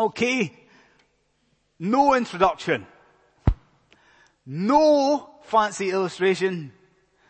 [0.00, 0.50] Okay.
[1.78, 2.86] No introduction.
[4.46, 6.72] No fancy illustration.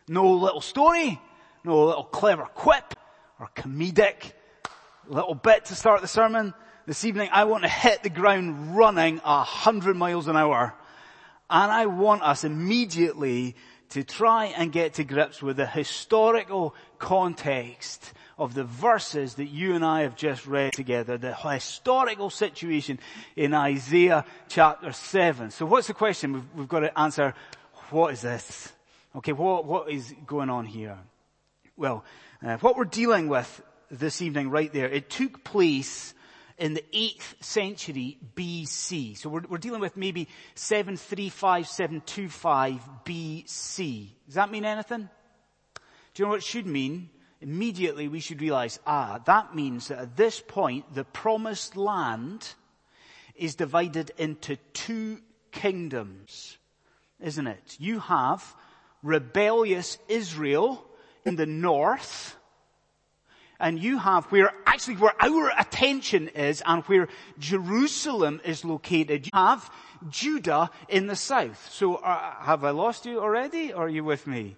[0.06, 1.20] No little story.
[1.64, 2.94] No little clever quip
[3.40, 4.34] or comedic
[5.08, 6.54] little bit to start the sermon.
[6.86, 10.72] This evening I want to hit the ground running a hundred miles an hour.
[11.50, 13.56] And I want us immediately
[13.90, 19.74] to try and get to grips with the historical context of the verses that you
[19.74, 22.98] and I have just read together, the historical situation
[23.36, 25.50] in Isaiah chapter 7.
[25.50, 26.32] So what's the question?
[26.32, 27.34] We've, we've got to answer,
[27.90, 28.72] what is this?
[29.16, 30.96] Okay, what, what is going on here?
[31.76, 32.04] Well,
[32.42, 33.60] uh, what we're dealing with
[33.90, 36.14] this evening right there, it took place
[36.60, 39.16] in the 8th century BC.
[39.16, 44.08] So we're, we're, dealing with maybe 735, 725 BC.
[44.26, 45.08] Does that mean anything?
[46.14, 47.10] Do you know what it should mean?
[47.40, 52.54] immediately we should realize, ah, that means that at this point the promised land
[53.34, 55.18] is divided into two
[55.50, 56.58] kingdoms,
[57.20, 57.76] isn't it?
[57.78, 58.54] You have
[59.02, 60.84] rebellious Israel
[61.24, 62.36] in the north,
[63.60, 67.08] and you have where actually where our attention is and where
[67.38, 69.70] Jerusalem is located, you have
[70.08, 71.68] Judah in the south.
[71.70, 74.56] So uh, have I lost you already or are you with me?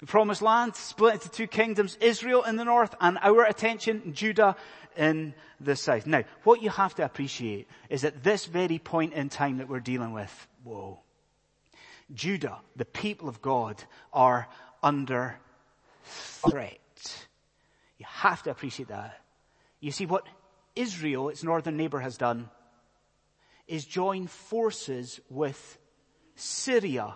[0.00, 4.56] The promised land split into two kingdoms, Israel in the north and our attention, Judah
[4.96, 6.06] in the south.
[6.06, 9.80] Now, what you have to appreciate is at this very point in time that we're
[9.80, 10.98] dealing with, whoa,
[12.12, 14.48] Judah, the people of God, are
[14.82, 15.38] under
[16.02, 17.28] threat.
[18.02, 19.16] You have to appreciate that.
[19.78, 20.26] You see what
[20.74, 22.50] Israel, its northern neighbor, has done
[23.68, 25.78] is join forces with
[26.34, 27.14] Syria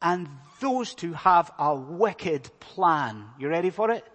[0.00, 0.26] and
[0.60, 3.26] those two have a wicked plan.
[3.38, 4.06] You ready for it?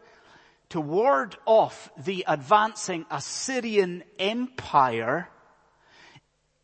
[0.69, 5.29] To ward off the advancing Assyrian empire,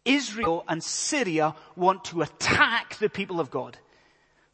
[0.03, 3.77] Israel and Syria want to attack the people of God.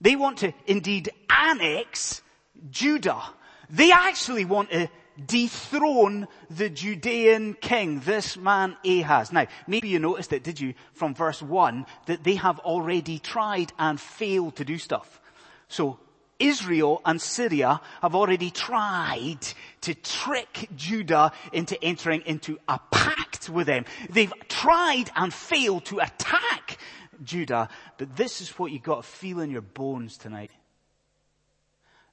[0.02, 2.22] They want to indeed annex
[2.70, 3.24] Judah.
[3.70, 4.90] They actually want to
[5.26, 9.32] dethrone the Judean king, this man Ahaz.
[9.32, 13.74] Now, maybe you noticed it, did you, from verse 1, that they have already tried
[13.80, 15.20] and failed to do stuff.
[15.68, 16.00] So,
[16.40, 19.40] Israel and Syria have already tried
[19.82, 23.86] to trick Judah into entering into a pact with them.
[24.10, 26.78] They've tried and failed to attack
[27.24, 30.52] Judah, but this is what you've got to feel in your bones tonight.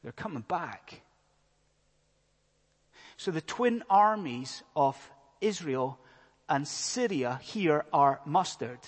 [0.03, 1.03] They're coming back.
[3.25, 4.99] So the twin armies of
[5.41, 5.99] Israel
[6.47, 8.81] and Syria here are mustered.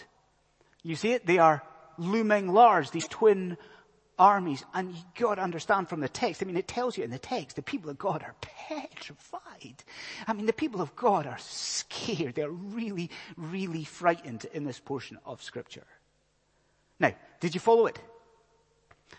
[0.82, 1.24] You see it?
[1.24, 1.62] They are
[1.96, 3.56] looming large, these twin
[4.18, 4.62] armies.
[4.74, 7.56] And you gotta understand from the text, I mean, it tells you in the text,
[7.56, 9.82] the people of God are petrified.
[10.26, 12.34] I mean, the people of God are scared.
[12.34, 13.08] They're really,
[13.38, 15.86] really frightened in this portion of scripture.
[17.00, 17.98] Now, did you follow it?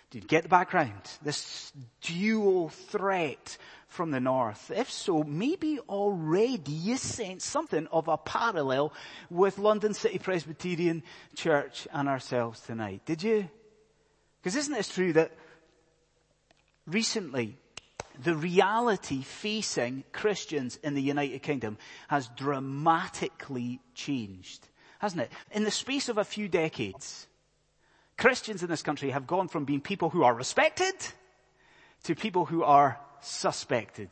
[0.09, 1.01] Did you get the background?
[1.21, 3.57] This dual threat
[3.87, 4.71] from the north?
[4.73, 8.93] If so, maybe already you sense something of a parallel
[9.29, 11.03] with London City Presbyterian
[11.35, 13.01] Church and ourselves tonight.
[13.05, 13.49] Did you?
[14.39, 15.31] Because isn't it true that
[16.85, 17.57] recently
[18.23, 24.69] the reality facing Christians in the United Kingdom has dramatically changed,
[24.99, 25.31] hasn't it?
[25.51, 27.27] In the space of a few decades,
[28.17, 30.95] Christians in this country have gone from being people who are respected
[32.03, 34.09] to people who are suspected.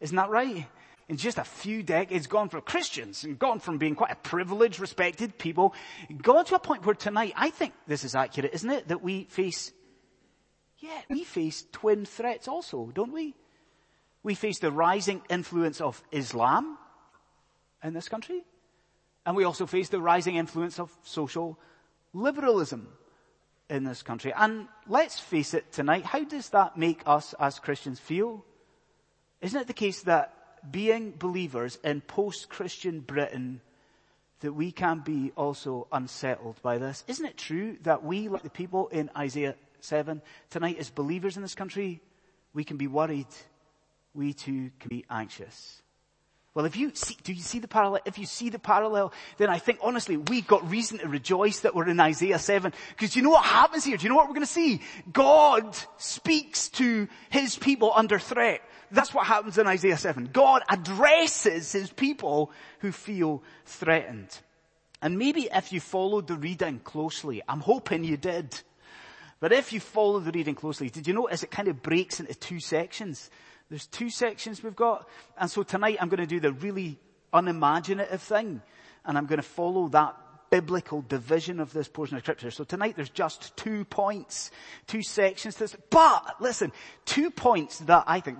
[0.00, 0.66] Isn't that right?
[1.08, 4.78] In just a few decades, gone from Christians and gone from being quite a privileged,
[4.78, 5.74] respected people,
[6.22, 8.88] gone to a point where tonight, I think this is accurate, isn't it?
[8.88, 9.72] That we face,
[10.78, 13.34] yeah, we face twin threats also, don't we?
[14.22, 16.78] We face the rising influence of Islam
[17.82, 18.44] in this country.
[19.26, 21.58] And we also face the rising influence of social
[22.12, 22.88] liberalism
[23.70, 24.32] in this country.
[24.36, 28.44] And let's face it tonight, how does that make us as Christians feel?
[29.40, 30.34] Isn't it the case that
[30.70, 33.62] being believers in post-Christian Britain,
[34.40, 37.04] that we can be also unsettled by this?
[37.08, 40.20] Isn't it true that we, like the people in Isaiah 7,
[40.50, 42.02] tonight as believers in this country,
[42.52, 43.28] we can be worried.
[44.12, 45.80] We too can be anxious.
[46.52, 48.00] Well, if you see, do you see the parallel?
[48.04, 51.76] If you see the parallel, then I think honestly, we've got reason to rejoice that
[51.76, 52.72] we're in Isaiah 7.
[52.90, 53.96] Because you know what happens here?
[53.96, 54.80] Do you know what we're going to see?
[55.12, 58.62] God speaks to his people under threat.
[58.90, 60.30] That's what happens in Isaiah 7.
[60.32, 62.50] God addresses his people
[62.80, 64.36] who feel threatened.
[65.00, 68.60] And maybe if you followed the reading closely, I'm hoping you did.
[69.38, 72.34] But if you follow the reading closely, did you notice it kind of breaks into
[72.34, 73.30] two sections?
[73.70, 75.08] There's two sections we've got.
[75.38, 76.98] And so tonight I'm going to do the really
[77.32, 78.60] unimaginative thing.
[79.04, 80.16] And I'm going to follow that
[80.50, 82.50] biblical division of this portion of scripture.
[82.50, 84.50] So tonight there's just two points,
[84.88, 85.76] two sections to this.
[85.88, 86.72] But listen,
[87.04, 88.38] two points that I think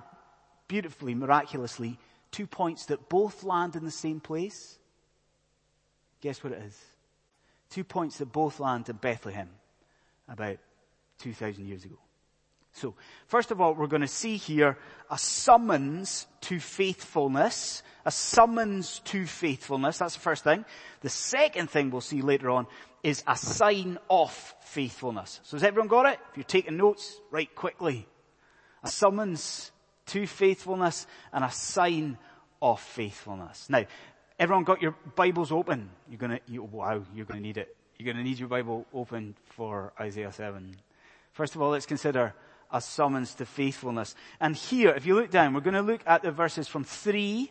[0.66, 1.98] beautifully, miraculously,
[2.32, 4.78] two points that both land in the same place.
[6.20, 6.78] Guess what it is?
[7.70, 9.48] Two points that both land in Bethlehem
[10.28, 10.58] about
[11.20, 11.98] 2,000 years ago.
[12.72, 12.94] So,
[13.26, 14.78] first of all, we're going to see here
[15.10, 17.82] a summons to faithfulness.
[18.04, 19.98] A summons to faithfulness.
[19.98, 20.64] That's the first thing.
[21.00, 22.66] The second thing we'll see later on
[23.02, 24.32] is a sign of
[24.62, 25.40] faithfulness.
[25.44, 26.18] So has everyone got it?
[26.30, 28.06] If you're taking notes, write quickly.
[28.82, 29.72] A summons
[30.06, 32.18] to faithfulness and a sign
[32.62, 33.68] of faithfulness.
[33.68, 33.84] Now,
[34.38, 35.90] everyone got your Bibles open?
[36.08, 37.74] You're gonna, you, wow, you're gonna need it.
[37.98, 40.74] You're gonna need your Bible open for Isaiah 7.
[41.32, 42.34] First of all, let's consider
[42.72, 44.14] a summons to faithfulness.
[44.40, 47.50] And here, if you look down, we're going to look at the verses from 3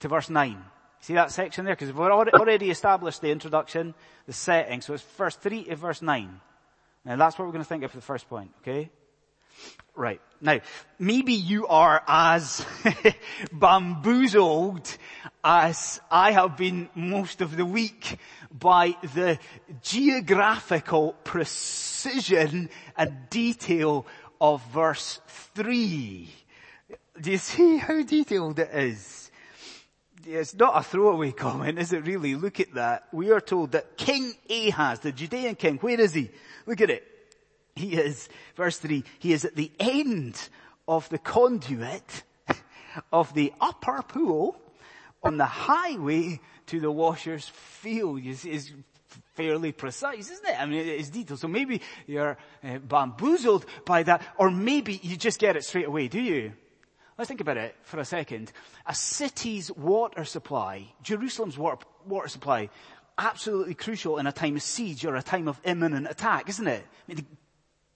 [0.00, 0.62] to verse 9.
[1.00, 1.74] See that section there?
[1.74, 3.94] Because we've already established the introduction,
[4.26, 4.80] the setting.
[4.80, 6.40] So it's verse 3 to verse 9.
[7.04, 8.90] And that's what we're going to think of for the first point, okay?
[9.94, 10.20] Right.
[10.40, 10.60] Now,
[10.98, 12.64] maybe you are as
[13.52, 14.96] bamboozled
[15.42, 18.18] as I have been most of the week
[18.50, 19.38] by the
[19.82, 24.06] geographical precision and detail
[24.40, 26.28] of verse 3.
[27.20, 29.30] Do you see how detailed it is?
[30.26, 32.34] It's not a throwaway comment, is it really?
[32.34, 33.04] Look at that.
[33.12, 36.30] We are told that King Ahaz, the Judean king, where is he?
[36.66, 37.04] Look at it.
[37.74, 40.48] He is, verse 3, he is at the end
[40.86, 42.24] of the conduit
[43.12, 44.60] of the upper pool
[45.22, 48.24] on the highway to the washer's field.
[48.24, 48.72] Is
[49.34, 50.60] fairly precise, isn't it?
[50.60, 51.40] I mean, it's detailed.
[51.40, 56.08] So maybe you're uh, bamboozled by that, or maybe you just get it straight away,
[56.08, 56.52] do you?
[57.16, 58.52] Let's think about it for a second.
[58.86, 62.70] A city's water supply, Jerusalem's water, water supply,
[63.16, 66.86] absolutely crucial in a time of siege or a time of imminent attack, isn't it?
[67.08, 67.26] I mean,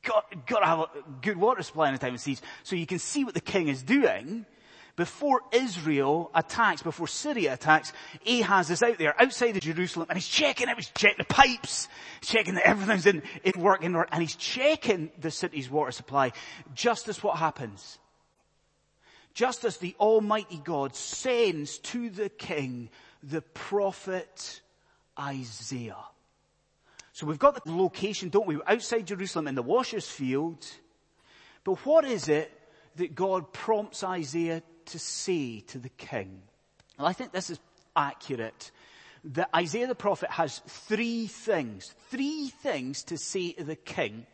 [0.02, 0.88] got, got to have a
[1.20, 2.40] good water supply in a time of siege.
[2.64, 4.44] So you can see what the king is doing.
[4.94, 7.92] Before Israel attacks, before Syria attacks,
[8.26, 11.88] Ahaz is out there outside of Jerusalem and he's checking it, he's checking the pipes,
[12.20, 16.32] checking that everything's in, in work, in work, and he's checking the city's water supply.
[16.74, 17.98] Just as what happens?
[19.32, 22.90] Just as the Almighty God sends to the king
[23.22, 24.60] the prophet
[25.18, 25.96] Isaiah.
[27.14, 28.58] So we've got the location, don't we?
[28.66, 30.66] Outside Jerusalem in the washer's field.
[31.64, 32.50] But what is it
[32.96, 36.42] that God prompts Isaiah to say to the king?
[36.98, 37.58] Well, I think this is
[37.96, 38.70] accurate.
[39.24, 44.26] That Isaiah the prophet has three things, three things to say to the king.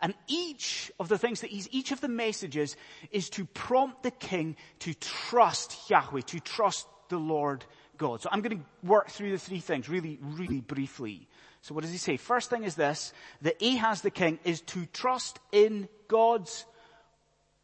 [0.00, 2.76] And each of the things that he's, each of the messages
[3.10, 7.64] is to prompt the king to trust Yahweh, to trust the Lord
[7.96, 8.20] God.
[8.20, 11.28] So I'm going to work through the three things really, really briefly.
[11.62, 12.16] So what does he say?
[12.16, 16.64] First thing is this, that Ahaz the king is to trust in God's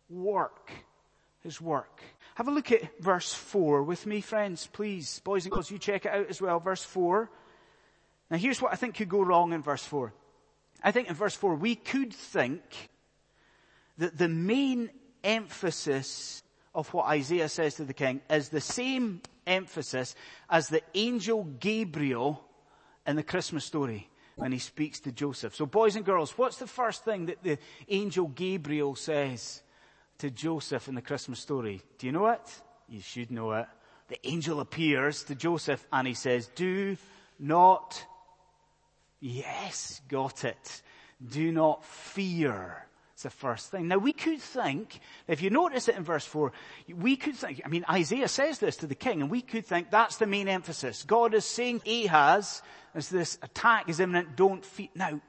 [0.09, 0.71] work.
[1.41, 2.01] His work.
[2.37, 5.21] Have a look at verse 4 with me, friends, please.
[5.21, 6.61] Boys and girls, you check it out as well.
[6.61, 7.31] Verse 4.
[8.31, 10.13] Now here's what I think could go wrong in verse 4.
[10.83, 12.63] I think in verse 4 we could think
[13.99, 14.91] that the main
[15.23, 16.43] emphasis
[16.75, 20.15] of what Isaiah says to the king is the same emphasis
[20.49, 22.43] as the angel Gabriel
[23.07, 25.55] in the Christmas story when he speaks to Joseph.
[25.55, 29.63] So boys and girls, what's the first thing that the angel Gabriel says
[30.23, 31.83] to Joseph in the Christmas story?
[31.99, 32.63] Do you know it?
[32.89, 33.67] You should know it.
[34.07, 36.97] The angel appears to Joseph and he says, do
[37.41, 38.05] not,
[39.21, 40.83] yes, got it.
[41.29, 43.89] Do not fear It's the first thing.
[43.89, 46.53] Now we could think, if you notice it in verse 4,
[46.95, 49.91] we could think, I mean Isaiah says this to the king and we could think
[49.91, 51.03] that's the main emphasis.
[51.03, 52.63] God is saying Ahaz,
[52.95, 54.89] as this attack is imminent, don't fear.
[54.95, 55.21] Now,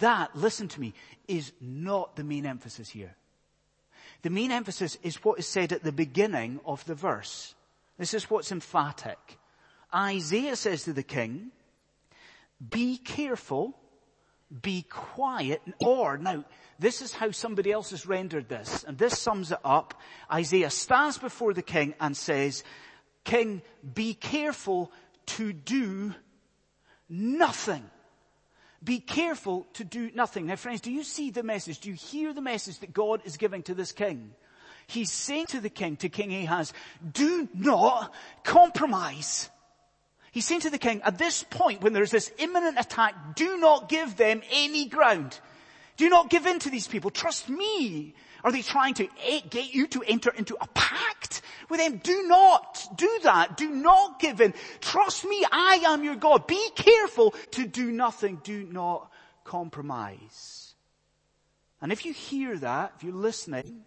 [0.00, 0.92] that, listen to me,
[1.26, 3.16] is not the main emphasis here.
[4.22, 7.54] The main emphasis is what is said at the beginning of the verse.
[7.98, 9.38] This is what's emphatic.
[9.94, 11.50] Isaiah says to the king,
[12.70, 13.78] be careful,
[14.62, 16.44] be quiet, or, now,
[16.78, 19.94] this is how somebody else has rendered this, and this sums it up.
[20.32, 22.64] Isaiah stands before the king and says,
[23.24, 23.62] King,
[23.94, 24.92] be careful
[25.26, 26.14] to do
[27.08, 27.84] nothing.
[28.84, 30.46] Be careful to do nothing.
[30.46, 31.80] Now friends, do you see the message?
[31.80, 34.32] Do you hear the message that God is giving to this king?
[34.86, 36.72] He's saying to the king, to King Ahaz,
[37.12, 38.14] do not
[38.44, 39.50] compromise.
[40.30, 43.88] He's saying to the king, at this point when there's this imminent attack, do not
[43.88, 45.40] give them any ground.
[45.96, 47.10] Do not give in to these people.
[47.10, 48.14] Trust me.
[48.46, 49.08] Are they trying to
[49.50, 51.96] get you to enter into a pact with them?
[51.96, 53.56] Do not do that.
[53.56, 54.54] Do not give in.
[54.80, 56.46] Trust me, I am your God.
[56.46, 58.40] Be careful to do nothing.
[58.44, 59.10] Do not
[59.42, 60.76] compromise.
[61.82, 63.80] And if you hear that, if you're listening,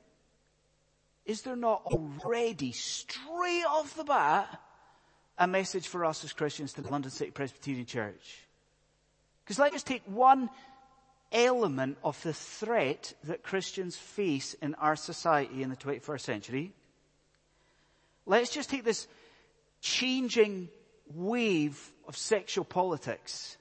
[1.26, 4.60] is there not already straight off the bat
[5.38, 8.46] a message for us as Christians to the London City Presbyterian Church?
[9.46, 10.50] Because let us take one
[11.32, 16.74] element of the threat that Christians face in our society in the 21st century.
[18.26, 19.08] Let's just take this
[19.82, 20.70] changing
[21.14, 23.58] wave of sexual politics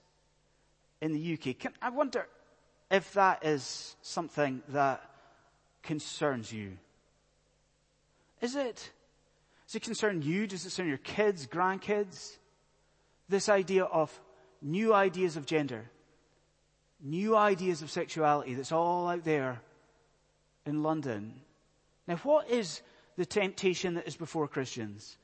[1.00, 1.58] in the UK.
[1.58, 2.26] Can, I wonder
[2.90, 5.02] if that is something that
[5.82, 6.76] concerns you.
[8.40, 8.90] Is it?
[9.66, 10.46] Does it concern you?
[10.46, 12.36] Does it concern your kids, grandkids?
[13.28, 14.18] This idea of
[14.62, 15.90] new ideas of gender,
[17.02, 19.60] new ideas of sexuality that's all out there
[20.66, 21.34] in London.
[22.06, 22.82] Now what is
[23.16, 25.16] the temptation that is before Christians?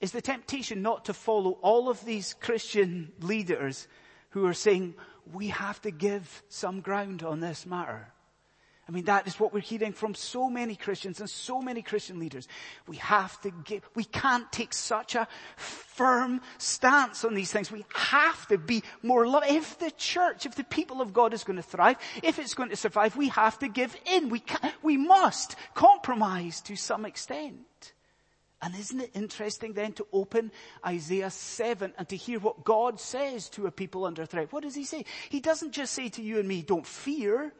[0.00, 3.88] Is the temptation not to follow all of these Christian leaders
[4.30, 4.94] who are saying,
[5.32, 8.12] we have to give some ground on this matter?
[8.88, 12.20] I mean, that is what we're hearing from so many Christians and so many Christian
[12.20, 12.46] leaders.
[12.86, 15.26] We have to give, we can't take such a
[15.56, 17.72] firm stance on these things.
[17.72, 19.42] We have to be more love.
[19.48, 22.68] If the church, if the people of God is going to thrive, if it's going
[22.68, 24.28] to survive, we have to give in.
[24.28, 27.92] We can, we must compromise to some extent.
[28.62, 30.52] And isn't it interesting then to open
[30.86, 34.52] Isaiah 7 and to hear what God says to a people under threat?
[34.52, 35.04] What does he say?
[35.28, 37.52] He doesn't just say to you and me, don't fear.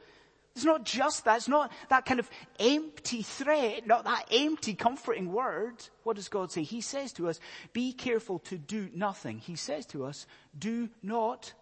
[0.57, 1.37] It's not just that.
[1.37, 5.75] It's not that kind of empty threat, not that empty comforting word.
[6.03, 6.63] What does God say?
[6.63, 7.39] He says to us,
[7.75, 9.39] be careful to do nothing.
[9.39, 10.27] He says to us,
[10.59, 11.53] do not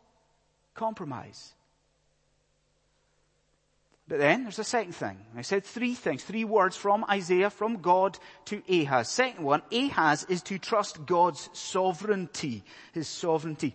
[0.74, 1.54] compromise.
[4.06, 5.18] But then there's a second thing.
[5.36, 9.08] I said three things, three words from Isaiah, from God to Ahaz.
[9.08, 13.74] Second one, Ahaz is to trust God's sovereignty, his sovereignty.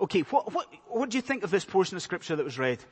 [0.00, 2.82] Okay, what, what, what do you think of this portion of scripture that was read?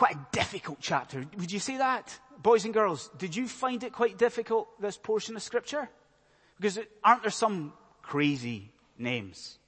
[0.00, 1.26] Quite a difficult chapter.
[1.36, 2.18] Would you say that?
[2.42, 5.90] Boys and girls, did you find it quite difficult, this portion of scripture?
[6.58, 9.58] Because aren't there some crazy names?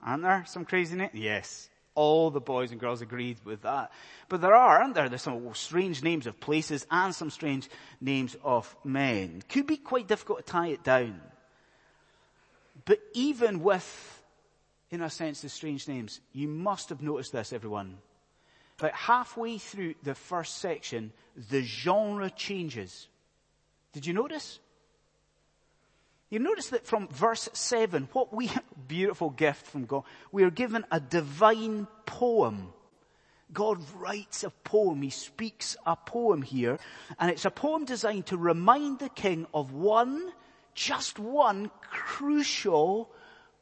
[0.00, 1.10] Aren't there some crazy names?
[1.12, 1.68] Yes.
[1.96, 3.90] All the boys and girls agreed with that.
[4.28, 5.08] But there are, aren't there?
[5.08, 7.68] There's some strange names of places and some strange
[8.00, 9.42] names of men.
[9.48, 11.20] Could be quite difficult to tie it down.
[12.84, 14.22] But even with,
[14.92, 17.98] in a sense, the strange names, you must have noticed this, everyone.
[18.80, 21.12] About halfway through the first section,
[21.50, 23.08] the genre changes.
[23.92, 24.58] Did you notice?
[26.30, 28.50] You notice that from verse 7, what we,
[28.88, 32.72] beautiful gift from God, we are given a divine poem.
[33.52, 36.78] God writes a poem, He speaks a poem here,
[37.18, 40.32] and it's a poem designed to remind the king of one,
[40.72, 43.10] just one crucial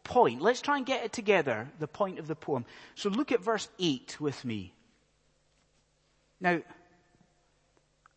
[0.05, 0.43] point.
[0.43, 2.67] Let's try and get it together, the point of the poem.
[2.95, 4.75] So look at verse 8 with me.
[6.41, 6.61] Now,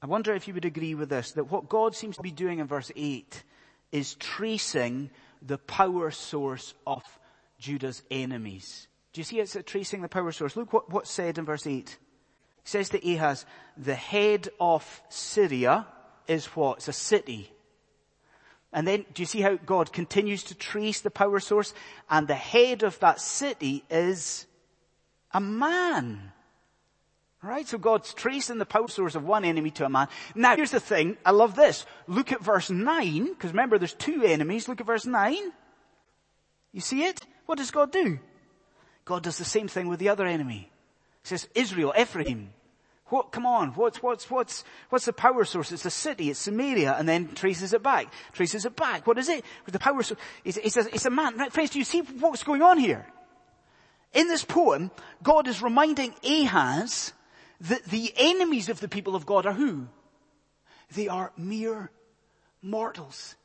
[0.01, 2.59] I wonder if you would agree with this, that what God seems to be doing
[2.59, 3.43] in verse 8
[3.91, 5.09] is tracing
[5.41, 7.03] the power source of
[7.59, 8.87] Judah's enemies.
[9.13, 10.55] Do you see it's tracing the power source?
[10.55, 11.89] Look what, what's said in verse 8.
[11.89, 11.97] It
[12.63, 13.45] says to Ahaz,
[13.77, 15.87] the head of Syria
[16.27, 16.77] is what?
[16.77, 17.51] It's a city.
[18.73, 21.73] And then, do you see how God continues to trace the power source?
[22.09, 24.47] And the head of that city is
[25.31, 26.31] a man.
[27.43, 27.67] Right?
[27.67, 30.07] So God's tracing the power source of one enemy to a man.
[30.35, 31.17] Now here's the thing.
[31.25, 31.85] I love this.
[32.07, 34.67] Look at verse 9, because remember there's two enemies.
[34.67, 35.35] Look at verse 9.
[36.71, 37.25] You see it?
[37.47, 38.19] What does God do?
[39.05, 40.71] God does the same thing with the other enemy.
[41.23, 42.53] He says, Israel, Ephraim.
[43.07, 45.73] What, come on, what's, what's, what's, what's the power source?
[45.73, 49.05] It's a city, it's Samaria, and then traces it back, traces it back.
[49.05, 49.43] What is it?
[49.65, 51.35] The power source, it's, it's, a, it's a man.
[51.35, 53.05] Right, friends, do you see what's going on here?
[54.13, 57.11] In this poem, God is reminding Ahaz
[57.61, 59.87] the, the enemies of the people of God are who?
[60.95, 61.91] They are mere
[62.61, 63.35] mortals.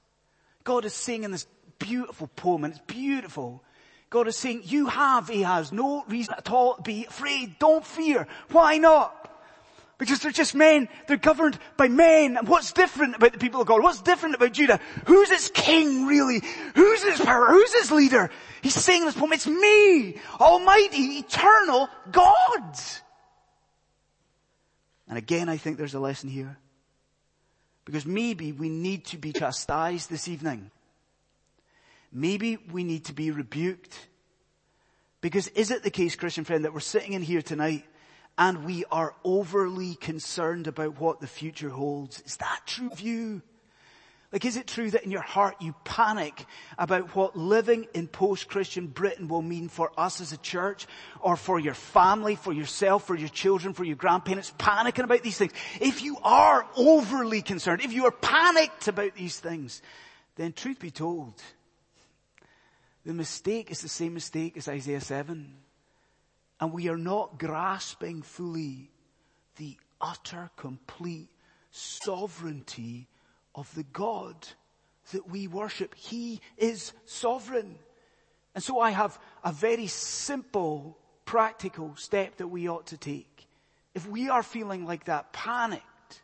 [0.64, 1.46] God is saying in this
[1.78, 3.62] beautiful poem, and it's beautiful.
[4.08, 7.58] God is saying, you have, he has no reason at all to be afraid.
[7.58, 8.26] Don't fear.
[8.50, 9.12] Why not?
[9.99, 10.88] Because they're just men.
[11.06, 12.37] They're governed by men.
[12.37, 13.82] And what's different about the people of God?
[13.82, 14.80] What's different about Judah?
[15.06, 16.42] Who's its king really?
[16.75, 17.46] Who's his power?
[17.49, 18.30] Who's his leader?
[18.62, 22.78] He's saying in this poem, it's me, Almighty, Eternal God.
[25.08, 26.56] And again, I think there's a lesson here.
[27.84, 30.70] Because maybe we need to be chastised this evening.
[32.12, 33.96] Maybe we need to be rebuked.
[35.20, 37.84] Because is it the case, Christian friend, that we're sitting in here tonight
[38.38, 42.20] and we are overly concerned about what the future holds.
[42.22, 43.42] Is that true of you?
[44.33, 46.47] Like, is it true that in your heart you panic
[46.78, 50.87] about what living in post-Christian Britain will mean for us as a church
[51.21, 55.38] or for your family, for yourself, for your children, for your grandparents, panicking about these
[55.38, 55.52] things?
[55.80, 59.80] If you are overly concerned, if you are panicked about these things,
[60.35, 61.35] then truth be told,
[63.04, 65.54] the mistake is the same mistake as Isaiah 7.
[66.59, 68.90] And we are not grasping fully
[69.56, 71.28] the utter, complete
[71.71, 73.06] sovereignty
[73.56, 74.36] of the God
[75.12, 75.94] that we worship.
[75.94, 77.76] He is sovereign.
[78.54, 83.48] And so I have a very simple, practical step that we ought to take.
[83.94, 86.22] If we are feeling like that, panicked,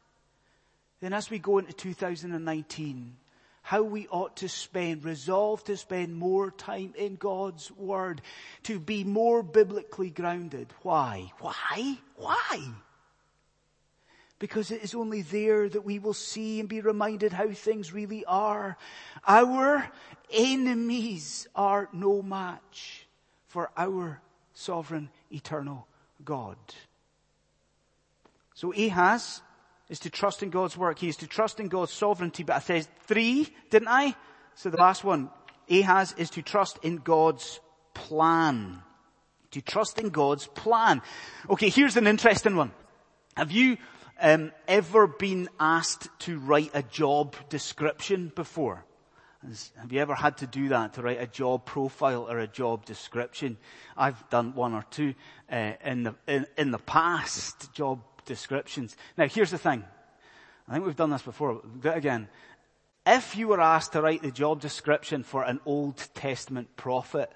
[1.01, 3.17] then as we go into 2019,
[3.63, 8.21] how we ought to spend, resolve to spend more time in God's Word,
[8.65, 10.73] to be more biblically grounded.
[10.83, 11.33] Why?
[11.39, 11.99] Why?
[12.17, 12.69] Why?
[14.43, 18.25] Because it is only there that we will see and be reminded how things really
[18.25, 18.77] are.
[19.25, 19.89] Our
[20.33, 23.07] enemies are no match
[23.47, 24.21] for our
[24.53, 25.87] sovereign eternal
[26.25, 26.57] God.
[28.55, 29.43] So Ahaz
[29.89, 30.99] is to trust in God's work.
[30.99, 32.43] He is to trust in God's sovereignty.
[32.43, 34.17] But I said three, didn't I?
[34.57, 35.31] So the last one,
[35.71, 37.61] Ahaz is to trust in God's
[37.95, 38.83] plan.
[39.53, 41.01] To trust in God's plan.
[41.49, 42.73] Okay, here's an interesting one.
[43.37, 43.77] Have you
[44.23, 48.85] um, ever been asked to write a job description before?
[49.77, 52.85] Have you ever had to do that, to write a job profile or a job
[52.87, 53.59] description?
[53.97, 55.15] I've done one or two
[55.51, 58.97] uh, in, the, in, in the past, job descriptions.
[59.19, 59.85] Now here's the thing.
[60.69, 61.61] I think we've done this before.
[61.85, 62.29] It again.
[63.05, 67.33] If you were asked to write the job description for an Old Testament prophet,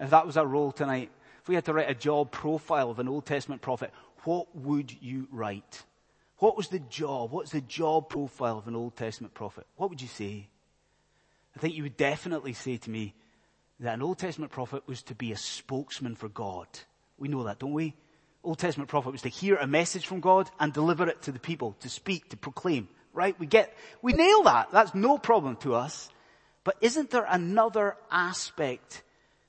[0.00, 2.98] if that was our role tonight, if we had to write a job profile of
[2.98, 3.92] an Old Testament prophet,
[4.24, 5.84] what would you write?
[6.38, 7.32] What was the job?
[7.32, 9.66] What's the job profile of an Old Testament prophet?
[9.76, 10.48] What would you say?
[11.56, 13.14] I think you would definitely say to me
[13.80, 16.68] that an Old Testament prophet was to be a spokesman for God.
[17.18, 17.94] We know that, don't we?
[18.44, 21.40] Old Testament prophet was to hear a message from God and deliver it to the
[21.40, 22.88] people, to speak, to proclaim.
[23.12, 23.38] Right?
[23.40, 24.68] We get, we nail that.
[24.70, 26.08] That's no problem to us.
[26.62, 29.02] But isn't there another aspect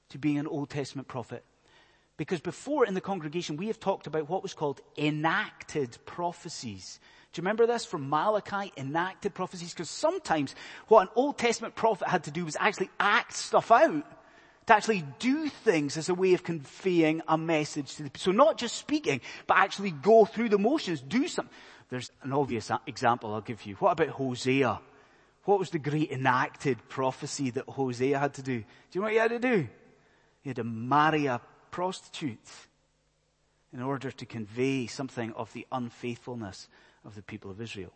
[0.10, 1.44] to being an Old Testament prophet?
[2.20, 7.00] Because before in the congregation we have talked about what was called enacted prophecies.
[7.32, 8.74] Do you remember this from Malachi?
[8.76, 9.74] Enacted prophecies?
[9.74, 10.54] Because sometimes
[10.90, 14.04] what an Old Testament prophet had to do was actually act stuff out
[14.66, 18.20] to actually do things as a way of conveying a message to the people.
[18.20, 21.56] So not just speaking, but actually go through the motions, do something.
[21.90, 23.76] There's an obvious example I'll give you.
[23.76, 24.82] What about Hosea?
[25.46, 28.60] What was the great enacted prophecy that Hosea had to do?
[28.60, 29.70] Do you know what he had to do?
[30.42, 31.40] He had to marry a
[31.72, 32.40] prostitute
[33.74, 36.68] in order to convey something of the unfaithfulness
[37.06, 37.94] of the people of Israel.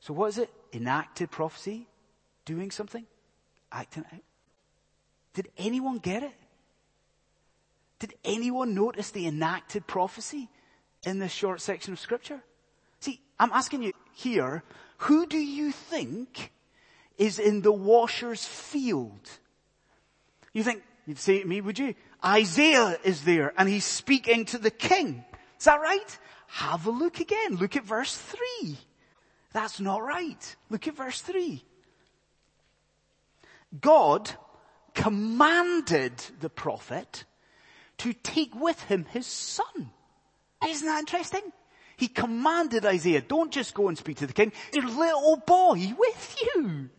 [0.00, 0.50] So what is it?
[0.72, 1.86] Enacted prophecy?
[2.44, 3.04] Doing something?
[3.72, 4.20] Acting out?
[5.34, 6.34] Did anyone get it?
[7.98, 10.48] Did anyone notice the enacted prophecy
[11.04, 12.42] in this short section of scripture?
[13.00, 14.62] See, I'm asking you here,
[14.98, 16.52] who do you think
[17.18, 19.28] is in the washer's field?
[20.52, 21.94] You think, you'd say to me, would you?
[22.24, 25.24] Isaiah is there and he's speaking to the king.
[25.58, 26.18] Is that right?
[26.48, 27.56] Have a look again.
[27.56, 28.78] Look at verse three.
[29.52, 30.56] That's not right.
[30.70, 31.64] Look at verse three.
[33.80, 34.30] God
[34.94, 37.24] commanded the prophet
[37.98, 39.90] to take with him his son.
[40.66, 41.52] Isn't that interesting?
[41.96, 46.36] He commanded Isaiah, don't just go and speak to the king, your little boy with
[46.54, 46.90] you.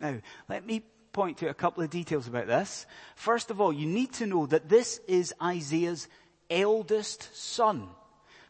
[0.00, 0.16] Now,
[0.48, 2.86] let me point to a couple of details about this.
[3.14, 6.08] First of all, you need to know that this is Isaiah's
[6.48, 7.88] eldest son.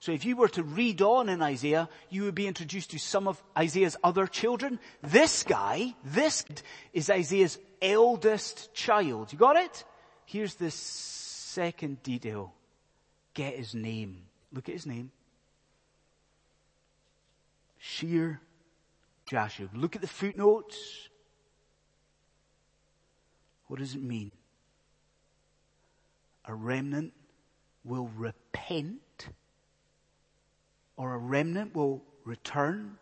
[0.01, 3.29] So if you were to read on in Isaiah, you would be introduced to some
[3.29, 4.81] of Isaiah's other children.
[5.03, 6.45] This guy, this
[6.95, 9.33] is Isaiah's eldest child.
[9.33, 9.85] You got it?
[10.25, 12.55] Here's the second detail.
[13.35, 14.23] Get his name.
[14.53, 15.11] Look at his name.
[17.79, 18.41] Shear
[19.31, 19.69] Jashub.
[19.75, 21.10] Look at the footnotes.
[23.71, 24.33] What does it mean?
[26.45, 27.13] A remnant
[27.85, 29.29] will repent
[30.97, 32.99] or a remnant will return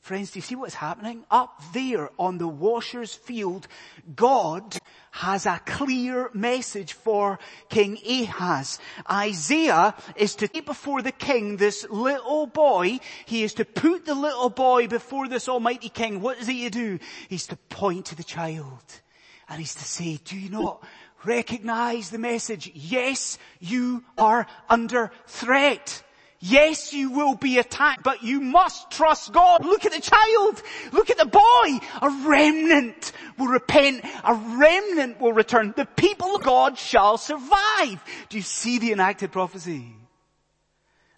[0.00, 1.24] Friends, do you see what's happening?
[1.30, 3.68] Up there on the washer's field,
[4.16, 4.78] God
[5.10, 8.78] has a clear message for King Ahaz.
[9.10, 13.00] Isaiah is to take before the king this little boy.
[13.26, 16.22] He is to put the little boy before this almighty king.
[16.22, 16.98] What is he to do?
[17.28, 19.02] He's to point to the child.
[19.48, 20.82] And he's to say, do you not
[21.24, 22.70] recognize the message?
[22.74, 26.02] Yes, you are under threat.
[26.40, 29.64] Yes, you will be attacked, but you must trust God.
[29.64, 30.62] Look at the child.
[30.92, 31.86] Look at the boy.
[32.00, 34.04] A remnant will repent.
[34.22, 35.74] A remnant will return.
[35.76, 38.04] The people of God shall survive.
[38.28, 39.96] Do you see the enacted prophecy?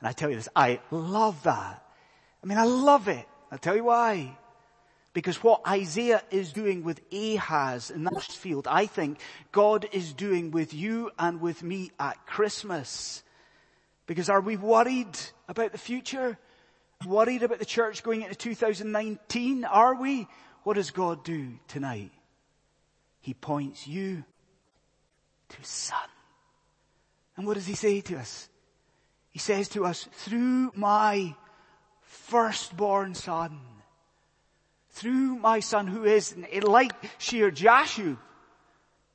[0.01, 1.85] And I tell you this, I love that.
[2.43, 3.27] I mean, I love it.
[3.53, 4.39] I'll tell you why.
[5.13, 9.19] Because what Isaiah is doing with Ahaz in that field, I think
[9.51, 13.25] God is doing with you and with me at Christmas.
[14.07, 15.19] Because are we worried
[15.49, 16.39] about the future?
[17.07, 19.65] Worried about the church going into 2019?
[19.65, 20.29] Are we?
[20.63, 22.13] What does God do tonight?
[23.21, 24.23] He points you
[25.49, 26.09] to His Son.
[27.37, 28.49] And what does He say to us?
[29.31, 31.35] He says to us, through my
[32.01, 33.61] firstborn son,
[35.01, 38.19] through my son who is like Shear Jashub,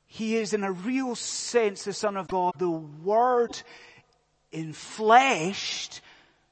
[0.08, 3.62] he is in a real sense the son of God, the word
[4.52, 6.00] enfleshed,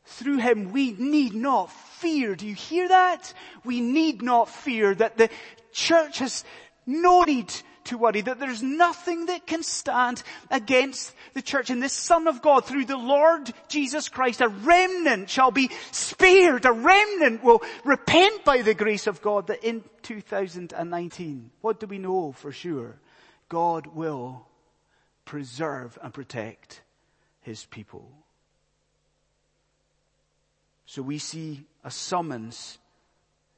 [0.06, 2.36] through him we need not fear.
[2.36, 3.34] Do you hear that?
[3.64, 5.30] We need not fear that the
[5.72, 6.44] church has
[6.86, 7.52] no need
[7.86, 11.70] to worry, that there's nothing that can stand against the church.
[11.70, 16.66] And the Son of God, through the Lord Jesus Christ, a remnant shall be spared.
[16.66, 21.98] A remnant will repent by the grace of God that in 2019, what do we
[21.98, 22.96] know for sure?
[23.50, 24.48] God will
[25.26, 26.82] preserve and protect
[27.42, 28.10] his people.
[30.86, 32.78] So we see a summons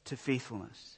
[0.06, 0.98] to faithfulness.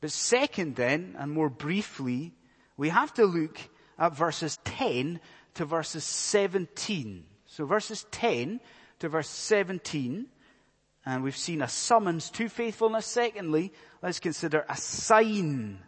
[0.00, 2.32] But second then, and more briefly,
[2.76, 3.58] we have to look
[3.98, 5.20] at verses 10
[5.54, 7.24] to verses 17.
[7.46, 8.60] So verses 10
[9.00, 10.26] to verse 17,
[11.06, 13.06] and we've seen a summons to faithfulness.
[13.06, 15.78] Secondly, let's consider a sign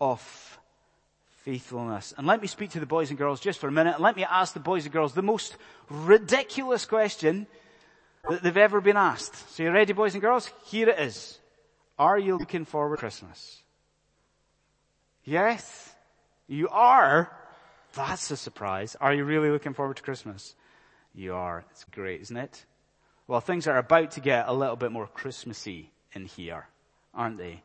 [0.00, 0.58] of
[1.42, 2.14] faithfulness.
[2.16, 4.00] And let me speak to the boys and girls just for a minute.
[4.00, 5.56] Let me ask the boys and girls the most
[5.88, 7.46] ridiculous question
[8.28, 9.54] that they've ever been asked.
[9.54, 10.50] So you ready, boys and girls?
[10.64, 11.38] Here it is.
[11.98, 13.62] Are you looking forward to Christmas?
[15.24, 15.94] Yes,
[16.46, 17.30] you are.
[17.94, 18.96] That's a surprise.
[19.00, 20.54] Are you really looking forward to Christmas?
[21.14, 21.64] You are.
[21.70, 22.64] It's great, isn't it?
[23.26, 26.68] Well, things are about to get a little bit more Christmassy in here,
[27.14, 27.62] aren't they?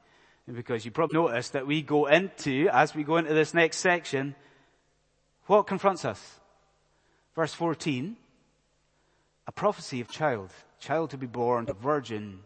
[0.52, 4.36] because you probably noticed that we go into, as we go into this next section,
[5.46, 6.40] what confronts us?
[7.36, 8.18] Verse 14,
[9.48, 12.40] a prophecy of child, child to be born, a virgin,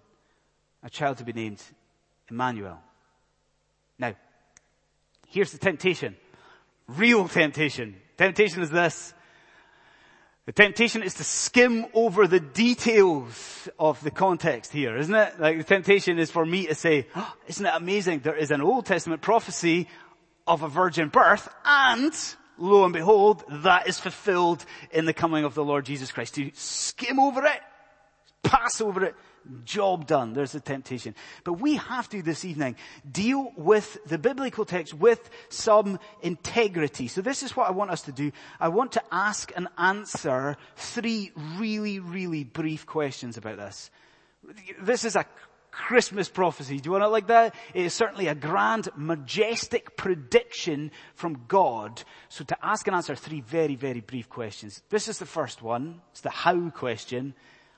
[0.85, 1.61] a child to be named
[2.29, 2.79] Emmanuel.
[3.97, 4.13] Now,
[5.27, 6.15] here's the temptation.
[6.87, 7.95] Real temptation.
[8.17, 9.13] Temptation is this.
[10.45, 15.39] The temptation is to skim over the details of the context here, isn't it?
[15.39, 18.19] Like the temptation is for me to say, oh, isn't it amazing?
[18.19, 19.89] There is an Old Testament prophecy
[20.45, 22.13] of a virgin birth and
[22.59, 26.35] lo and behold, that is fulfilled in the coming of the Lord Jesus Christ.
[26.35, 27.59] To skim over it,
[28.45, 29.15] pass over it,
[29.63, 30.33] job done.
[30.33, 31.15] There's the temptation.
[31.43, 32.75] But we have to this evening
[33.09, 37.07] deal with the biblical text with some integrity.
[37.07, 38.31] So this is what I want us to do.
[38.59, 43.91] I want to ask and answer three really, really brief questions about this.
[44.81, 45.25] This is a
[45.71, 46.79] Christmas prophecy.
[46.79, 47.53] Do you want it like that?
[47.73, 52.01] It is certainly a grand, majestic prediction from God.
[52.29, 54.81] So to ask and answer three very, very brief questions.
[54.89, 56.01] This is the first one.
[56.11, 57.33] It's the how question.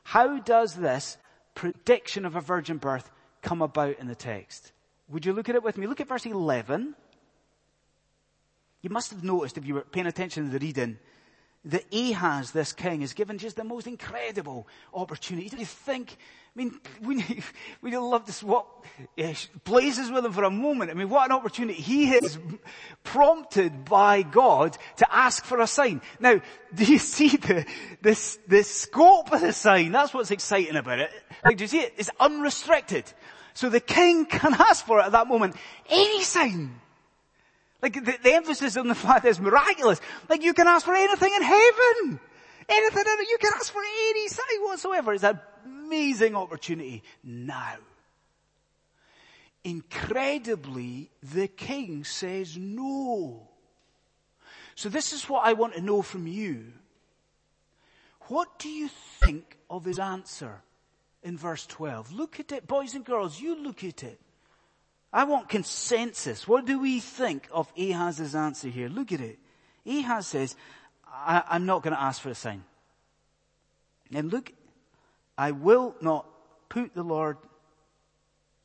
[0.08, 1.18] How does this
[1.54, 4.72] prediction of a virgin birth come about in the text.
[5.10, 5.88] Would you look at it with me?
[5.88, 6.96] Look at verse 11.
[8.82, 10.98] You must have noticed if you were paying attention to the reading
[11.66, 15.50] that Ahaz, this king, is given just the most incredible opportunity.
[15.50, 16.18] Do you think,
[16.56, 17.44] I mean, we,
[17.82, 18.86] we love to swap
[19.64, 20.92] places with him for a moment.
[20.92, 21.80] I mean, what an opportunity.
[21.80, 22.38] He is
[23.04, 26.02] prompted by God to ask for a sign.
[26.20, 26.42] Now,
[26.74, 27.66] do you see the,
[28.02, 29.92] the, the scope of the sign?
[29.92, 31.12] That's what's exciting about it.
[31.44, 31.94] Like, do you see it?
[31.98, 33.12] It's unrestricted.
[33.54, 35.56] So the king can ask for it at that moment.
[35.90, 36.80] Any sign.
[37.82, 40.02] Like the, the emphasis on the fact it's miraculous.
[40.30, 42.20] Like you can ask for anything in heaven.
[42.70, 45.14] Anything in it, you can ask for any sign whatsoever.
[45.14, 47.78] It's an amazing opportunity now.
[49.64, 53.48] Incredibly, the king says no.
[54.76, 56.74] So this is what I want to know from you.
[58.28, 60.62] What do you think of his answer
[61.24, 62.12] in verse 12?
[62.12, 64.20] Look at it, boys and girls, you look at it.
[65.18, 66.48] I want consensus.
[66.48, 68.88] What do we think of Ahaz's answer here?
[68.88, 69.40] Look at it.
[69.84, 70.56] Ahaz says,
[71.12, 72.64] I, am not going to ask for a sign.
[74.14, 74.54] And look,
[75.36, 76.28] I will not
[76.70, 77.38] put the Lord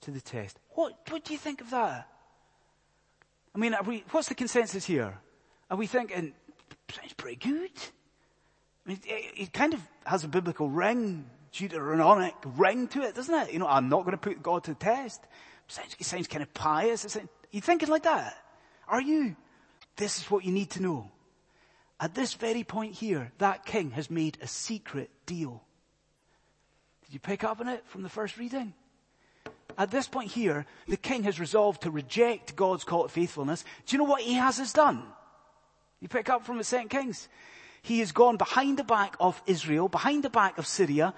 [0.03, 0.59] to the test.
[0.73, 2.07] What, what do you think of that?
[3.55, 5.19] I mean, we, what's the consensus here?
[5.71, 6.35] Are we thinking,
[6.91, 7.71] sounds pretty good?
[8.85, 13.35] I mean, it, it kind of has a biblical ring, Deuteronomic ring to it, doesn't
[13.35, 13.55] it?
[13.55, 15.23] You know, I'm not going to put God to the test.
[15.73, 17.17] Sounds, it sounds kind of pious.
[17.17, 18.37] Are you thinking like that?
[18.87, 19.35] Are you?
[19.97, 21.11] This is what you need to know.
[21.99, 25.63] At this very point here, that king has made a secret deal.
[27.07, 28.75] Did you pick up on it from the first reading?
[29.79, 33.65] At this point here, the king has resolved to reject God's call to faithfulness.
[33.87, 35.03] Do you know what Ahaz has done?
[36.01, 37.31] You pick up from the second Kings.
[37.81, 41.15] He has gone behind the back of Israel, behind the back of Syria.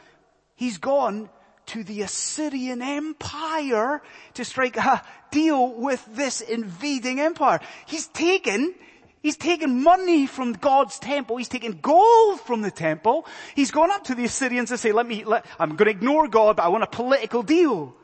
[0.55, 1.29] He's gone
[1.67, 4.03] to the Assyrian Empire
[4.35, 7.61] to strike a deal with this invading empire.
[7.87, 8.75] He's taken
[9.25, 11.39] He's taken money from God's temple.
[11.39, 13.27] He's taken gold from the temple.
[13.55, 16.29] He's gone up to the Assyrians and say, let me, let, I'm going to ignore
[16.29, 17.97] God, but I want a political deal.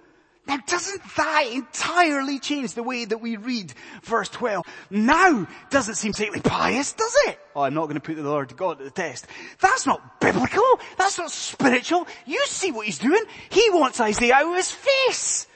[0.46, 3.72] Now doesn't that entirely change the way that we read
[4.03, 4.64] verse 12?
[4.90, 7.38] Now doesn't seem particularly pious, does it?
[7.55, 9.26] Oh, I'm not going to put the Lord God to the test.
[9.61, 10.81] That's not biblical.
[10.98, 12.07] That's not spiritual.
[12.26, 13.22] You see what he's doing.
[13.50, 15.46] He wants Isaiah out of his face.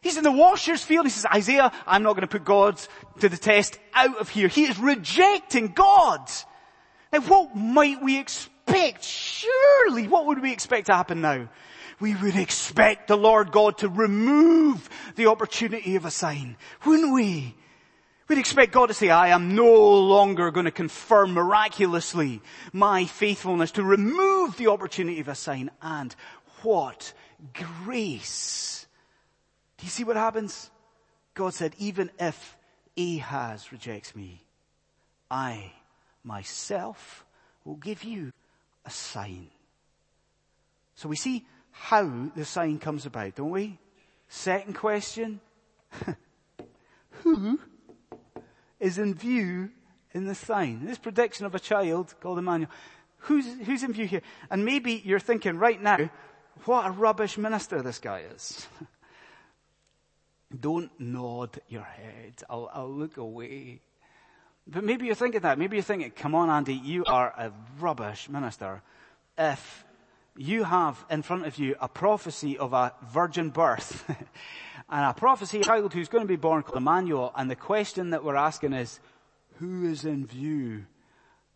[0.00, 1.06] He's in the washer's field.
[1.06, 2.80] He says, Isaiah, I'm not going to put God
[3.20, 4.48] to the test out of here.
[4.48, 6.30] He is rejecting God.
[7.12, 9.04] Now what might we expect?
[9.04, 11.48] Surely, what would we expect to happen now?
[12.00, 17.54] We would expect the Lord God to remove the opportunity of a sign, wouldn't we?
[18.26, 22.40] We'd expect God to say, I am no longer going to confirm miraculously
[22.72, 25.70] my faithfulness to remove the opportunity of a sign.
[25.82, 26.14] And
[26.62, 27.12] what
[27.84, 28.86] grace
[29.76, 30.70] do you see what happens?
[31.34, 32.56] God said, even if
[32.98, 34.44] Ahaz rejects me,
[35.30, 35.72] I
[36.22, 37.24] myself
[37.64, 38.32] will give you
[38.84, 39.48] a sign.
[40.94, 43.78] So we see how the sign comes about, don't we?
[44.28, 45.40] Second question.
[47.22, 47.58] Who
[48.78, 49.70] is in view
[50.12, 50.86] in the sign?
[50.86, 52.70] This prediction of a child called Emmanuel.
[53.24, 54.22] Who's, who's in view here?
[54.50, 56.10] And maybe you're thinking right now,
[56.64, 58.66] what a rubbish minister this guy is.
[60.58, 62.42] Don't nod your head.
[62.48, 63.80] I'll, I'll look away.
[64.66, 65.58] But maybe you're thinking that.
[65.58, 68.82] Maybe you're thinking, come on Andy, you are a rubbish minister.
[69.36, 69.84] If
[70.40, 74.04] you have in front of you a prophecy of a virgin birth
[74.88, 78.24] and a prophecy child who's going to be born called Emmanuel and the question that
[78.24, 79.00] we're asking is,
[79.58, 80.86] who is in view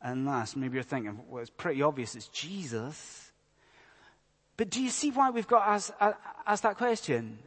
[0.03, 3.33] And last, Maybe you're thinking, well it's pretty obvious it's Jesus.
[4.59, 5.93] But do you see why we've got to ask,
[6.47, 7.39] ask that question?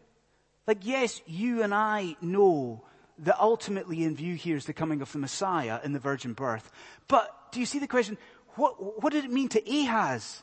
[0.65, 2.83] Like yes, you and I know
[3.19, 6.71] that ultimately in view here is the coming of the Messiah in the virgin birth.
[7.07, 8.17] But do you see the question,
[8.55, 10.41] what, what did it mean to Ahaz?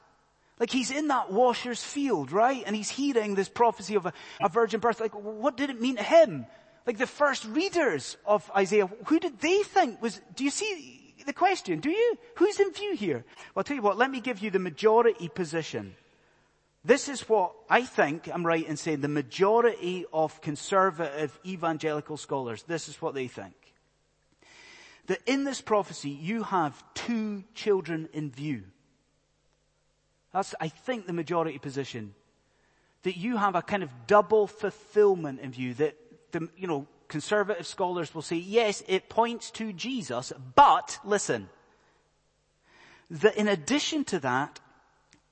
[0.59, 2.63] Like he's in that washer's field, right?
[2.67, 4.13] And he's hearing this prophecy of a,
[4.43, 5.01] a virgin birth.
[5.01, 6.47] Like what did it mean to him?
[6.87, 11.33] Like the first readers of Isaiah, who did they think was, do you see the
[11.33, 11.81] question?
[11.81, 12.19] Do you?
[12.37, 13.25] Who's in view here?
[13.55, 15.97] Well, I'll tell you what, let me give you the majority position.
[16.85, 22.63] This is what I think I'm right in saying the majority of conservative evangelical scholars,
[22.65, 23.55] this is what they think.
[25.07, 28.65] That in this prophecy you have two children in view.
[30.35, 32.15] That's, I think, the majority position.
[33.05, 35.75] That you have a kind of double fulfillment in view.
[35.75, 35.97] That
[36.33, 41.49] the, you know, conservative scholars will say, yes, it points to Jesus, but listen,
[43.11, 44.59] that in addition to that,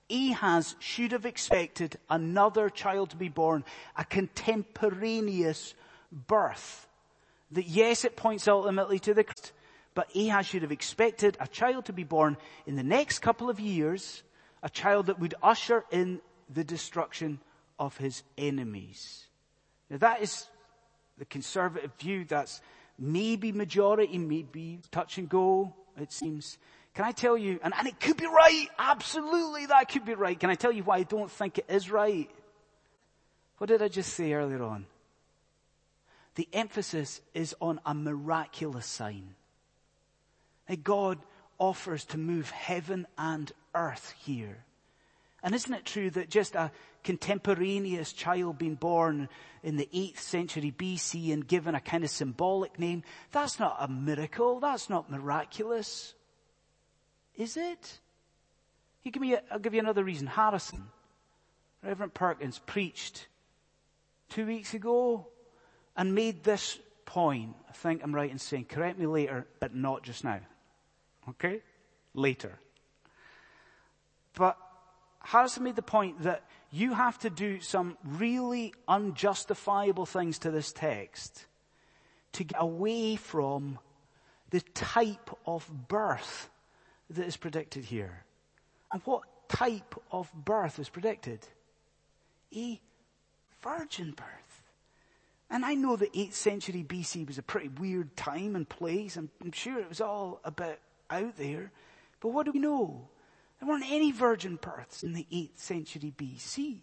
[0.08, 3.64] Ahaz should have expected another child to be born,
[3.96, 5.74] a contemporaneous
[6.12, 6.86] birth.
[7.50, 9.52] That yes, it points ultimately to the Christ,
[9.94, 12.36] but Ahaz should have expected a child to be born
[12.66, 14.22] in the next couple of years,
[14.62, 16.20] a child that would usher in
[16.52, 17.40] the destruction
[17.78, 19.26] of his enemies.
[19.90, 20.46] Now that is
[21.18, 22.24] the conservative view.
[22.24, 22.60] That's
[22.98, 26.58] maybe majority, maybe touch and go, it seems.
[26.94, 30.38] Can I tell you, and, and it could be right, absolutely that could be right.
[30.38, 32.30] Can I tell you why I don't think it is right?
[33.58, 34.86] What did I just say earlier on?
[36.34, 39.34] The emphasis is on a miraculous sign.
[40.66, 41.18] That God
[41.62, 44.64] offers to move heaven and earth here.
[45.44, 46.72] And isn't it true that just a
[47.04, 49.28] contemporaneous child being born
[49.62, 53.86] in the 8th century BC and given a kind of symbolic name, that's not a
[53.86, 56.14] miracle, that's not miraculous.
[57.36, 58.00] Is it?
[59.04, 60.26] You give me a, I'll give you another reason.
[60.26, 60.88] Harrison,
[61.84, 63.28] Reverend Perkins preached
[64.30, 65.28] two weeks ago
[65.96, 67.54] and made this point.
[67.68, 70.40] I think I'm right in saying, correct me later, but not just now.
[71.28, 71.60] Okay?
[72.14, 72.58] Later.
[74.34, 74.56] But
[75.20, 80.72] Harrison made the point that you have to do some really unjustifiable things to this
[80.72, 81.46] text
[82.32, 83.78] to get away from
[84.50, 86.50] the type of birth
[87.10, 88.24] that is predicted here.
[88.90, 91.46] And what type of birth is predicted?
[92.54, 92.80] A
[93.62, 94.62] virgin birth.
[95.50, 99.16] And I know the 8th century BC was a pretty weird time and place.
[99.16, 100.80] I'm, I'm sure it was all a bit
[101.12, 101.70] out there.
[102.20, 103.08] But what do we know?
[103.60, 106.80] There weren't any virgin births in the 8th century BC.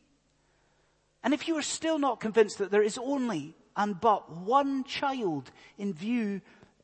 [1.24, 5.52] And if you are still not convinced that there is only and but one child
[5.78, 6.42] in view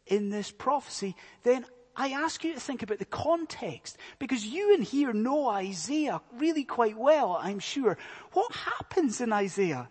[0.07, 4.81] in this prophecy, then I ask you to think about the context because you in
[4.81, 7.97] here know Isaiah really quite well, I'm sure.
[8.33, 9.87] What happens in Isaiah?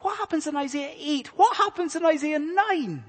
[0.00, 1.28] What happens in Isaiah 8?
[1.38, 3.04] What happens in Isaiah 9?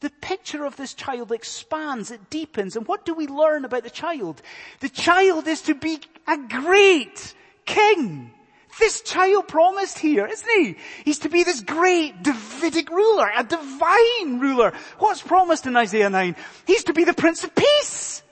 [0.00, 3.90] The picture of this child expands, it deepens, and what do we learn about the
[3.90, 4.42] child?
[4.78, 7.34] The child is to be a great
[7.64, 8.32] king.
[8.78, 10.76] This child promised here, isn't he?
[11.04, 14.72] He's to be this great Davidic ruler, a divine ruler.
[14.98, 16.36] What's promised in Isaiah 9?
[16.64, 18.22] He's to be the Prince of Peace.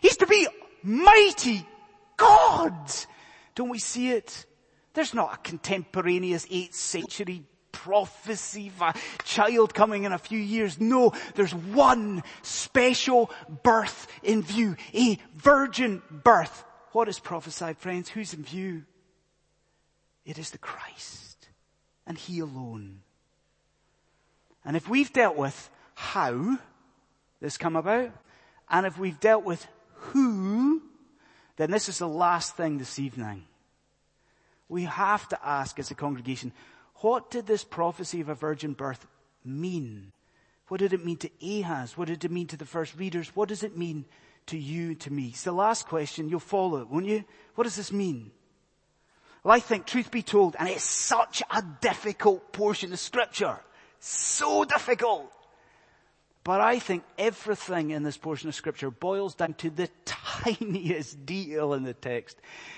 [0.00, 0.48] He's to be
[0.82, 1.64] mighty
[2.16, 2.74] God.
[3.54, 4.46] Don't we see it?
[4.94, 7.44] There's not a contemporaneous 8th century
[7.84, 10.80] prophecy of a child coming in a few years.
[10.80, 13.30] No, there's one special
[13.62, 14.76] birth in view.
[14.94, 16.64] A virgin birth.
[16.92, 18.08] What is prophesied, friends?
[18.08, 18.84] Who's in view?
[20.24, 21.48] It is the Christ
[22.06, 23.00] and He alone.
[24.64, 26.58] And if we've dealt with how
[27.40, 28.12] this come about,
[28.70, 30.82] and if we've dealt with who,
[31.56, 33.44] then this is the last thing this evening.
[34.68, 36.52] We have to ask as a congregation,
[37.02, 39.06] what did this prophecy of a virgin birth
[39.44, 40.12] mean?
[40.68, 41.98] What did it mean to Ahaz?
[41.98, 43.34] What did it mean to the first readers?
[43.34, 44.04] What does it mean
[44.46, 45.28] to you, to me?
[45.28, 46.28] It's the last question.
[46.28, 47.24] You'll follow it, won't you?
[47.56, 48.30] What does this mean?
[49.44, 53.58] Well, I think, truth be told, and it's such a difficult portion of scripture.
[53.98, 55.30] So difficult.
[56.44, 61.74] But I think everything in this portion of scripture boils down to the tiniest detail
[61.74, 62.36] in the text.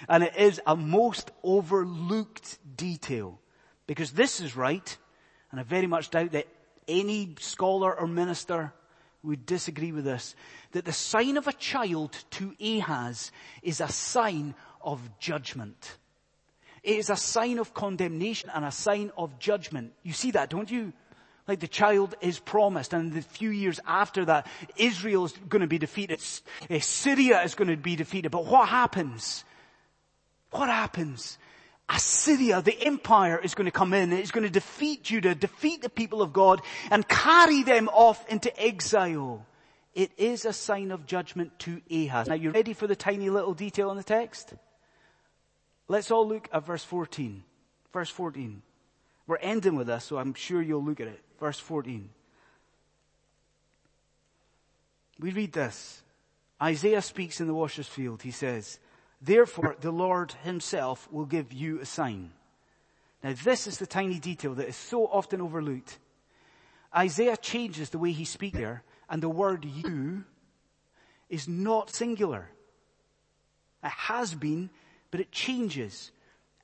[0.09, 3.39] And it is a most overlooked detail.
[3.87, 4.97] Because this is right,
[5.51, 6.49] and I very much doubt that
[6.89, 8.73] any scholar or minister
[9.23, 10.35] would disagree with this,
[10.73, 15.97] that the sign of a child to Ahaz is a sign of judgment.
[16.83, 19.93] It is a sign of condemnation and a sign of judgment.
[20.03, 20.93] You see that, don't you?
[21.49, 25.67] Like the child is promised and the few years after that, Israel is going to
[25.67, 26.23] be defeated.
[26.71, 28.31] Eh, Syria is going to be defeated.
[28.31, 29.45] But what happens?
[30.51, 31.39] What happens?
[31.89, 34.13] Assyria, the empire, is going to come in.
[34.13, 38.51] It's going to defeat Judah, defeat the people of God, and carry them off into
[38.61, 39.47] exile.
[39.95, 42.29] It is a sign of judgment to Ahaz.
[42.29, 44.55] Now you ready for the tiny little detail in the text?
[45.87, 47.45] Let's all look at verse 14.
[47.93, 48.63] Verse 14.
[49.27, 51.23] We're ending with this, so I'm sure you'll look at it.
[51.39, 52.09] Verse 14.
[55.21, 56.03] We read this.
[56.61, 58.23] Isaiah speaks in the washer's field.
[58.23, 58.79] He says,
[59.25, 62.33] Therefore the Lord himself will give you a sign.
[63.23, 65.99] Now this is the tiny detail that is so often overlooked.
[66.95, 70.25] Isaiah changes the way he speaks there, and the word you
[71.29, 72.51] is not singular.
[73.83, 74.71] It has been
[75.15, 76.11] but it changes.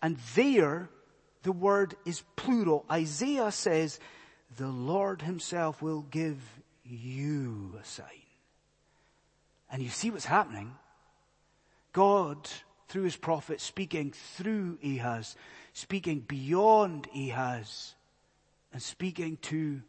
[0.02, 0.90] And there,
[1.44, 2.84] the word is plural.
[2.90, 4.00] Isaiah says,
[4.56, 6.42] the Lord himself will give
[6.82, 8.06] you a sign.
[9.70, 10.72] And you see what's happening.
[11.92, 12.48] God,
[12.88, 15.36] through his prophet, speaking through Ahaz,
[15.72, 17.94] speaking beyond Ahaz,
[18.72, 19.82] and speaking to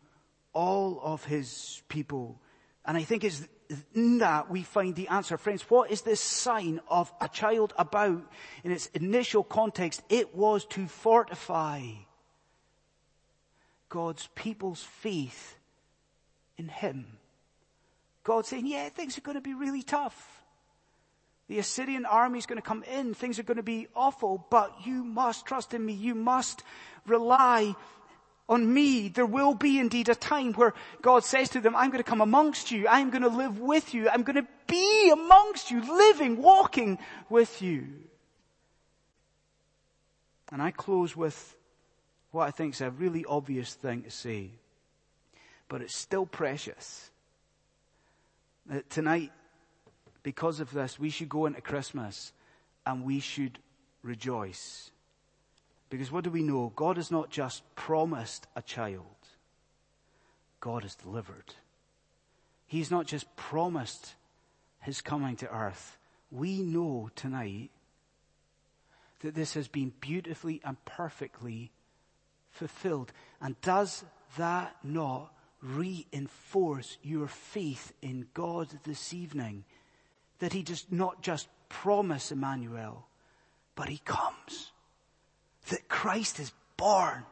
[0.54, 2.40] all of his people.
[2.86, 3.48] And I think it's
[3.94, 5.38] in that we find the answer.
[5.38, 8.24] Friends, what is this sign of a child about
[8.64, 10.02] in its initial context?
[10.10, 11.82] It was to fortify
[13.90, 15.58] God's people's faith
[16.58, 17.18] in Him.
[18.24, 20.41] God saying, yeah, things are going to be really tough.
[21.52, 23.14] The Assyrian army is going to come in.
[23.14, 25.92] Things are going to be awful, but you must trust in me.
[25.92, 26.64] You must
[27.06, 27.76] rely
[28.48, 32.02] on me, there will be indeed a time where God says to them, I'm going
[32.02, 32.88] to come amongst you.
[32.88, 34.08] I'm going to live with you.
[34.10, 37.86] I'm going to be amongst you, living, walking with you.
[40.54, 41.58] And I close with
[42.32, 44.52] what I think is a really obvious thing to say,
[45.68, 47.10] but it's still precious.
[48.68, 49.34] That tonight,
[50.24, 52.32] because of this, we should go into Christmas
[52.86, 53.59] and we should
[54.03, 54.91] rejoice.
[55.89, 56.72] Because what do we know?
[56.76, 59.05] God has not just promised a child.
[60.59, 61.53] God has delivered.
[62.65, 64.15] He's not just promised
[64.80, 65.97] his coming to earth.
[66.32, 67.72] We know tonight
[69.19, 71.72] that this has been beautifully and perfectly
[72.51, 73.11] fulfilled.
[73.41, 74.05] And does
[74.38, 79.65] that not reinforce your faith in God this evening?
[80.42, 83.08] That he does not just promise, Emmanuel,
[83.76, 84.72] but he comes.
[85.70, 87.24] That Christ is born.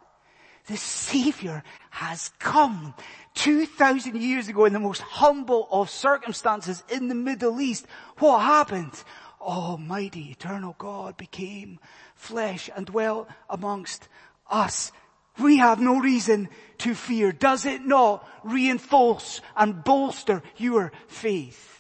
[0.68, 2.94] The Savior has come
[3.34, 7.88] 2,000 years ago in the most humble of circumstances in the Middle East.
[8.20, 9.04] What happened?
[9.42, 11.80] Almighty eternal God became
[12.14, 14.08] flesh and dwelt amongst
[14.52, 14.92] us.
[15.40, 16.50] We have no reason
[16.80, 17.32] to fear.
[17.32, 21.79] Does it not reinforce and bolster your faith?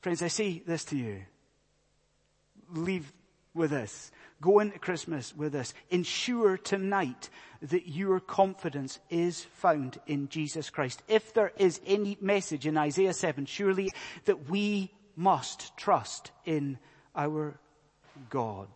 [0.00, 1.22] Friends, I say this to you.
[2.72, 3.12] Leave
[3.54, 4.10] with us.
[4.40, 5.74] Go into Christmas with us.
[5.90, 7.28] Ensure tonight
[7.60, 11.02] that your confidence is found in Jesus Christ.
[11.08, 13.90] If there is any message in Isaiah 7, surely
[14.26, 16.78] that we must trust in
[17.16, 17.58] our
[18.30, 18.68] God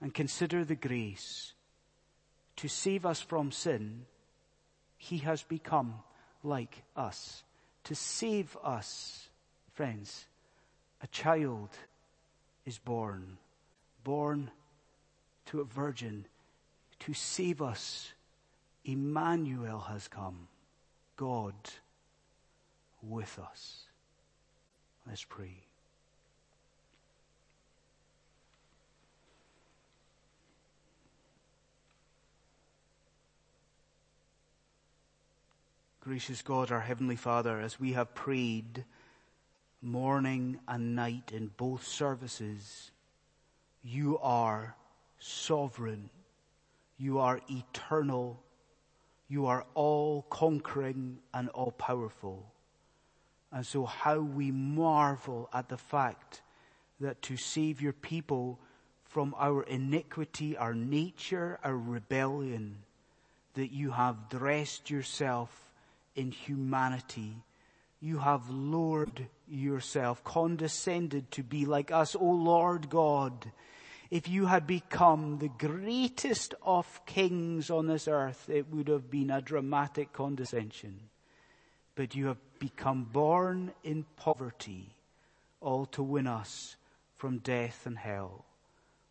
[0.00, 1.54] and consider the grace
[2.56, 4.06] to save us from sin.
[4.96, 5.94] He has become
[6.44, 7.42] like us.
[7.84, 9.28] To save us,
[9.82, 10.26] friends,
[11.02, 11.68] a child
[12.64, 13.36] is born,
[14.04, 14.48] born
[15.46, 16.24] to a virgin
[17.00, 18.12] to save us.
[18.84, 20.46] Emmanuel has come.
[21.16, 21.54] God
[23.02, 23.86] with us.
[25.04, 25.64] Let's pray.
[36.02, 38.84] Gracious God, our Heavenly Father, as we have prayed
[39.82, 42.90] morning and night in both services,
[43.82, 44.76] you are
[45.18, 46.08] sovereign.
[46.98, 48.40] You are eternal.
[49.28, 52.46] You are all conquering and all powerful.
[53.50, 56.42] And so how we marvel at the fact
[57.00, 58.58] that to save your people
[59.04, 62.76] from our iniquity, our nature, our rebellion,
[63.54, 65.70] that you have dressed yourself
[66.14, 67.36] in humanity.
[68.00, 73.52] You have lowered yourself, condescended to be like us, O Lord God.
[74.10, 79.30] If you had become the greatest of kings on this earth, it would have been
[79.30, 81.00] a dramatic condescension.
[81.94, 84.94] But you have become born in poverty,
[85.60, 86.76] all to win us
[87.16, 88.44] from death and hell.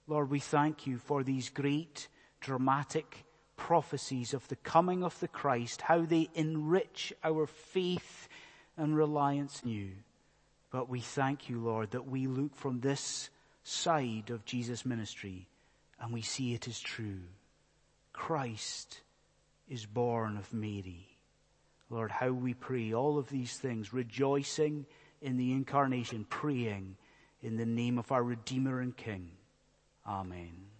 [0.07, 2.07] Lord, we thank you for these great
[2.39, 3.25] dramatic
[3.55, 8.27] prophecies of the coming of the Christ, how they enrich our faith
[8.75, 9.91] and reliance in you.
[10.71, 13.29] But we thank you, Lord, that we look from this
[13.63, 15.47] side of Jesus' ministry
[15.99, 17.21] and we see it is true.
[18.13, 19.01] Christ
[19.69, 21.07] is born of Mary.
[21.89, 24.85] Lord, how we pray all of these things, rejoicing
[25.21, 26.95] in the incarnation, praying
[27.41, 29.31] in the name of our Redeemer and King.
[30.07, 30.70] Amen.